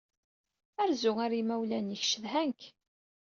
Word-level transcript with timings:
Rzu 0.89 1.11
ɣer 1.17 1.31
imawlan-ik, 1.41 2.03
ccedhan-k. 2.07 2.61